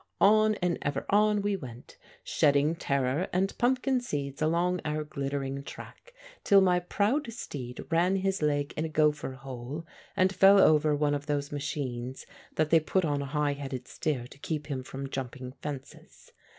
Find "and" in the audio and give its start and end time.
0.63-0.79, 3.31-3.55, 10.17-10.33